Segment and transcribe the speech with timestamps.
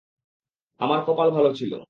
[0.79, 1.71] আমার কপাল ভালো ছিল।